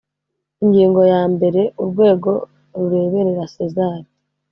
[0.63, 2.31] ingingo yambere urwego
[2.79, 3.99] rureberera sezar